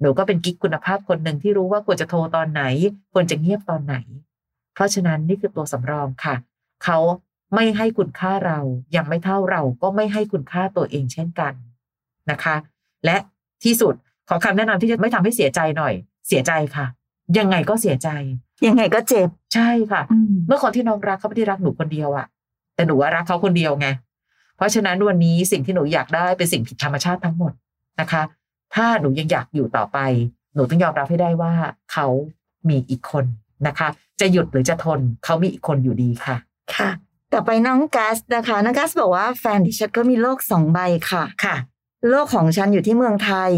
[0.00, 2.62] หนูก็เป็นกิ๊กคุณภาพคนหนึ่งที่รู้ว่าควรจะโทรตอนไหน
[3.12, 3.96] ควรจะเงียบตอนไหน
[4.74, 6.34] เพราะฉะนั้นนี่คือตัวสำรองค่ะ
[6.84, 6.98] เขา
[7.54, 8.58] ไม่ให้คุณค่าเรา
[8.96, 11.52] ยังไม่เท่าเราก็ไม่ให้คุณค่าตัวเองเช่นกัน
[12.30, 12.56] นะคะ
[13.04, 13.16] และ
[13.64, 13.94] ที่สุด
[14.28, 15.94] ขอคำแนะนำที่จะไม่ทำให้เสียใจหน่อย
[16.28, 16.86] เสียใจค่ะ
[17.38, 18.08] ยังไงก็เสียใจ
[18.66, 22.26] ยังไงก็เจ็บใช่ค่ะอืมเมื่อคนที่น้องรักเขาไม่ได้รักหนูคนเดียวอะ
[22.74, 23.88] แต่หนูว่ารักเขาคนเดียวไง
[24.58, 27.52] เพราะฉะนั้นวันนี้สิ่งที่หนูอยากได้เป็นสิ่งผิดธรรมชาติทั้งหมด
[28.00, 28.22] นะคะ
[28.74, 29.98] ถ้าหนูยังอยากอยู่ต่อไป
[30.54, 31.52] หนูต้องยอมรับให้ได้ว่า
[31.92, 32.06] เขา
[32.68, 33.24] มีอีกคน
[33.66, 33.88] นะคะ
[34.20, 36.36] จะหยุดหรือจะทนเขามีอีกคนอยู่ดีค่ะ
[36.74, 36.90] ค่ะ
[37.34, 40.78] ต่อไปน้องกัสนะคะ น้องกัสบอกว่าแฟนดิฉันก็มีโลกสองใบ
[41.10, 41.56] ค่ะ ค่ะ
[42.10, 43.50] โลกของฉันอยู่ที่เมืองไทย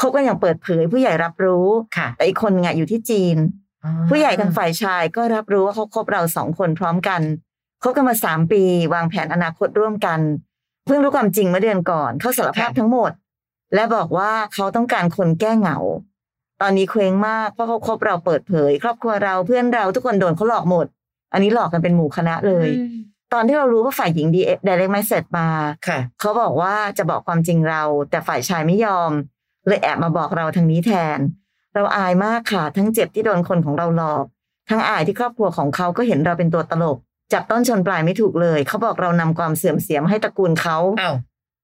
[0.00, 3.36] คบกันอย่างเปิดเผย ผู้ใหญ่รับรู้ค่ะ แต่อีกคนไงอยู่ที่จีน
[4.08, 7.20] ผู้ใหญ่ทางฝ่ายชายก็รับรู้ว่าเขาคบเราสองคนพร้อมกัน
[7.84, 8.62] คบกันมาสามปี
[8.94, 10.20] วางแผนอนาคตร่วมกัน
[10.86, 13.10] เพิ่งรู้ความจริงเมื่อเดือนก่อน เขาสารภาพทั้งหมด
[13.74, 15.78] และบอกว่าเขาต้องการคนแก้เหงา
[16.60, 20.86] ตอนนี้เคว้งมากเพราะเขาคบเราเปิดเผย ครอบครัวเราเพื่อนเราทุกคนโดนเขาหลอกหมด
[21.32, 22.68] อันนี้หลอกกันเป็นหมู่คณะเลย
[23.32, 25.48] ตอนที่เรารู้ว่าฝ่ายหญิงดีเดเรกไม่เสร็จมา
[25.88, 29.10] ค่ะเขาบอกว่าจะบอกความจริงเรา แต่ฝ่ายชายไม่ยอม
[29.66, 31.18] เลยแอบมาบอกเราทางนี้แทน
[31.74, 34.24] เราอายมากค่ะทั้งเจ็บที่โดนคนของเราหลอก
[34.70, 36.98] ทั้งอายที่ครอบครัวของเขาก็เห็นเราเป็นตัวตลก
[37.34, 41.16] จับต้นชนปลายไม่ถูกเลย เขาบอกเรานำความเสื่อมเสียมาให้ตระกูลเขาอ้าว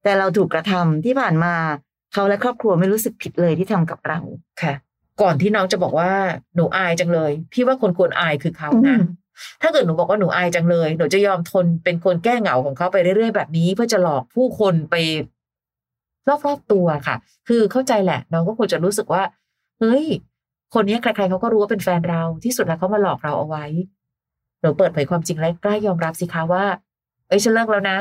[0.05, 1.55] แต่เราถูกกระทำที่ผ่านมา
[2.13, 4.19] เขาและครอบครัวไม่รู้สึกผิดเลยที่ทำกับเรา
[4.63, 4.75] ค่ะ
[5.21, 6.13] ก่อนที่น้องจะบอกว่า
[6.57, 9.03] หนูอายจังเลย พี่ว่าคนควรอายคือเขานะอืม
[9.63, 14.95] ถ้าเกิดหนูบอกว่าหนูอายจังเลย หนูจะยอมทนเป็นคนแก้เหงาของเขาไปเรื่อยๆแบบนี้ เพื่อจะหลอกผู้คนไป
[16.47, 17.17] รอบๆตัวค่ะ
[17.49, 19.23] คือเข้าใจแหละ น้องก็ควรจะรู้สึกว่า
[19.81, 20.05] เฮ้ย
[20.75, 23.67] คนนี้ใครๆเขาก็รู้ว่าเป็นแฟนเรา ที่สุดแล้วเขามาหลอกเราเอาไว้
[24.61, 26.65] หนูเปิดเผยความจริงและกล้ายอมรับสิคะว่า
[27.29, 27.99] เอ้ยฉันเลิกแล้วนะ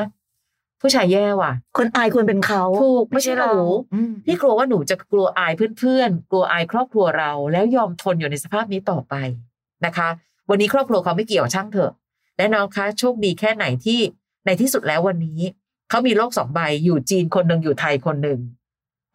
[0.80, 3.54] ผู้ชายแย่ว่ะ คนอายควรเป็นเขาถูกไม่ใช่หนู
[3.94, 9.14] อืมพี่กลัวว่าหนูจะกลัวอายเพื่อนๆกลัวอายครอบครัวเรา แล้วยอมทนอยู่ในสภาพนี้ต่อไป
[9.86, 10.08] นะคะ
[10.50, 11.92] วันนี้ครอบครัวเขาไม่เกี่ยวช่างเถอะ
[12.36, 14.00] และน้องคะโชคดีแค่ไหนที่
[14.46, 15.40] ในที่สุดแล้ววันนี้
[15.90, 18.38] เขามีโลกสองใบอยู่จีนคนหนึ่งอยู่ไทยคนหนึ่ง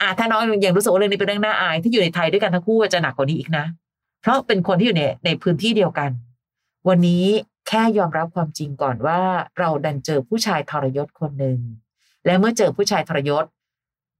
[0.02, 3.66] อะถ้าน้องยังรู้สึกว่าเรื่องนี้เป็นเรื่องน่าอาย ที่อยู่ในไทยด้วยกันทั้งคู่จะหนักกว่านี้อีกนะ
[4.22, 6.10] เพราะเป็นคนที่อยู่ในในพื้นที่เดียวกัน
[6.90, 7.26] วันนี้
[7.68, 9.20] แค่ยอมรับความจริงก่อนว่า
[9.60, 11.60] เราดันเจอผู้ชายทรยศคนหนึ่ง
[12.26, 13.46] และเมื่อเจอผู้ชายทรยศ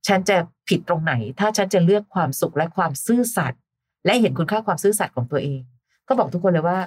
[0.08, 0.38] ฉันจะ
[0.70, 3.62] ผิดตรงไหน ถ้าฉันจะเลือกความสุขและความซื่อสัตย์
[4.06, 5.62] และเห็นคุณค่าความซื่อสัตย์ของตัวเอง
[6.08, 6.80] ก็บอกทุกคนเลยว่า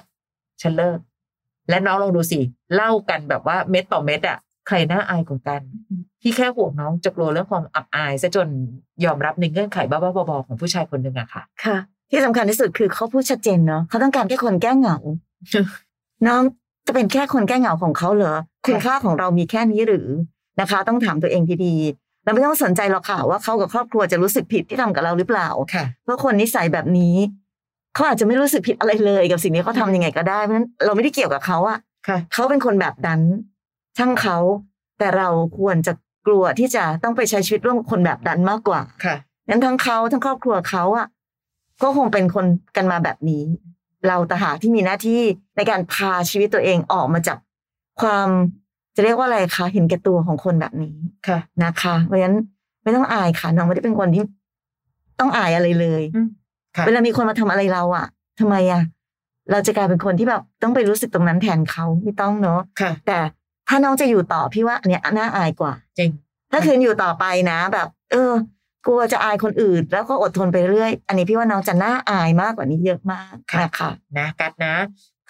[0.61, 0.99] ฉันเลิก
[1.69, 2.39] และน้องลองดูสิ
[2.75, 4.37] เล่ากันแบบว่าเม็ดต่อเม็ดอะ
[4.67, 5.61] ใครน่าอายกว่ากัน
[6.21, 8.47] พี่แค่ห่วงน้องจะกลัวเรื่องความอับอายซะจน
[9.05, 11.77] ยอมรับในเงื่อนไขบ้าๆบอๆของผู้ชายคนหนึ่งอะค่ะ ค่ะ
[12.11, 14.97] ที่สำคัญที่สุดคือเขาพูดชัดเจนเนาะเขาต้องการแค่คนแก้เหงา
[16.27, 16.41] น้อง
[16.87, 20.07] จะเป็นแค่คนแก้เหงาของเขาเหรอคุณค่าของเรามีแค่นี้หรือ
[20.61, 27.15] นะคะ ต้องถามตัวเองดีๆเราไม่ต้องสนใจหรอกค่ะว่าเขากับครอบครัวจะรู้สึกผิดที่ทำกับเราหรือเปล่าค่ะเพราะคนนิสัยแบบนี้
[27.95, 33.21] เขาอาจจะไม่รู้สึกผิดอะไรเลย กับสิ่งที่เขาทำยังไงก็ได้เพราะฉะนั้นเราไม่ได้เกี่ยวกับเขาอะค่ะเขาเป็นคนแบบนั้น
[33.97, 34.37] ช่างเขา
[34.99, 35.93] แต่เราควรจะ
[36.27, 39.15] กลัวที่จะต้องไปใช้ชีวิตร่วมกับคนแบบนั้นมากกว่าค่ะ
[39.49, 41.07] นั้นทั้งเขาทั้งครอบครัวเขาอะ
[41.83, 43.43] ก็คงเป็นคนกันมาแบบนี้
[44.07, 45.21] เราต่างหากที่มีหน้าที่
[45.55, 47.37] ในการพาชีวิตตัวเองออกมาจาก
[48.01, 48.27] ความ
[48.95, 50.95] จะเรียกว่าอะไรคะเห็นแก่ตัวของคนแบบนี้
[51.27, 52.37] ค่ะนะคะเพราะฉะนั้น
[52.83, 54.23] ไม่ต้องอายค่ะน้องไม่ได้เป็นคนที่
[55.19, 56.27] ต้องอายอะไรเลยอืม
[56.75, 58.05] ค่ะเวลามีคนมาทำอะไรเราอะ
[58.39, 58.81] ทำไมอะ
[59.51, 63.19] เราจะกลายเป็นคนที่แบบต้องไปรู้สึกตรงนั้นแทนเขาไม่ต้องเนาะค่ะแต่
[63.67, 66.11] ถ้าน้องจะอยู่ต่อพี่ว่าอันเนี้ยน่าอายกว่า จริง
[66.51, 68.31] ถ้าคืนอยู่ต่อไปนะ แบบ เออ
[68.85, 74.75] กลัวจะอายคนอื่น แล้วก็อดทนไปเรื่อย อันนี้พี่ว่าน้องจะน่าอายมากกว่านี้เยอะมากค่ะนะคะนะกัดนะ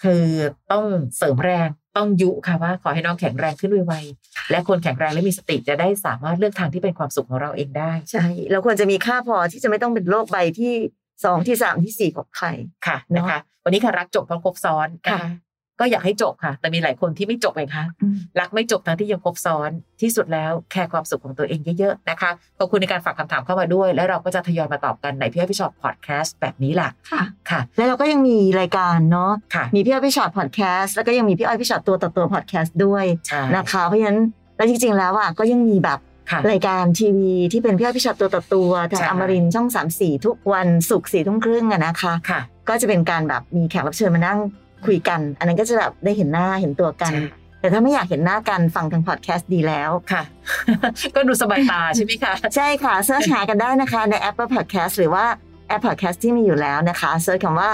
[0.02, 0.24] คือ
[0.72, 0.84] ต้อง
[1.16, 10.74] เสริมแรงต้องยุค่ะว่าขอให้น้องแข็งแรงขึ้นไวๆและคนแข็งแรงและมีสติจะได้สามารถเลือกทางที่เป็นความสุขของเราเองได้ใช่เราควรจะมีค่าพอที่จะไม่ต้องเป็นโรคใบที่
[11.24, 12.46] สองที่สามที่สี่ของใคร
[12.86, 15.18] ค่ะเนอะนะคะ วันนี้ค่ะรักจบเพราะครบซ้อนนค่ะ
[15.80, 17.84] ก็อยากให้จบค่ะ แต่มีหลายคนที่ไม่จบเองค่ะ
[18.40, 19.70] รักไม่จบทั้งที่ยังครบซ้อน
[20.02, 34.20] ที่สุดแล้วแคร์ความสุขของตัวเองเยอะๆนะคะขอบคุณในการฝากคำถามเข้ามาด้วย และเราก็จะทยอยมาตอบกันในพี่อ้อยพี่ชอตพอดแคสต์แบบนี้แหละค่ะค่ะ แล้วเราก็ยังมีรายการเนาะค่ะมีพี่อ้อยพี่ชอตพอดแคสต์แล้วก็ยังมีพี่อ้อยพี่ชอตตัวต่อตัวพอดแคสต์ด้วยใช่นะคะเพราะฉะนั้น
[34.56, 35.98] แล้วจริงๆแล้วอะก็ยังมีแบบ
[36.30, 44.38] ค่ะรายการทีวีที่เป็นพี่อ้อยพี่ชอตตัวต่อตัวทางใช่อมรินทร์ช่องสามสี่ทุกวันศุกร์สี่ทุ่มครึ่งอะนะคะค่ะก็จะเป็นการแบบมีแขกรับเชิญมานั่ง
[44.86, 50.22] คุยกัน อันนั้นก็จะแบบได้เห็นหน้าเห็นตัวกันใช่แต่ถ้าไม่อยากเห็นหน้ากันฟังทางพอดแคสต์ดีแล้วค่ะ
[51.14, 55.24] ก็ดูสบายตาใช่ไหมคะใช่ค่ะเสิร์ชหากันได้นะคะใน Apple Podcast หรือว่า
[55.68, 57.70] แอป Podcast ที่มีอยู่แล้วนะคะเสิร์ชคำว่า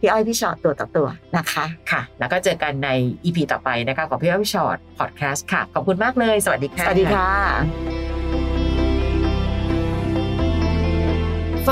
[0.00, 2.88] พี่อ้อยพี่ชอตตัวต่อตัวนะคะค่ะ แล้วก็เจอกันใน
[3.24, 8.19] EP ต่อไปนะคะกับพี่อ้อยพี่ฉอดพอดแคสต์ค่ะ ขอบคุณมากเลย สวัสดีค่ะสวัสดีค่ะ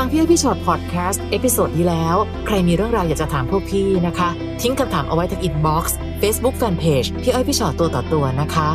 [0.01, 4.29] ฟังพี่อ้อยพี่ฉอดพอดแคสต์ episode ที่แล้ว ใครมีเรื่องราวอยากจะถามพวกพี่นะคะ
[4.61, 8.69] ทิ้งคำถามเอาไว้ที่ inbox เฟซบุ๊กแฟนเพจพี่อ้อยพี่ฉอดตัวต่อตัวนะคะ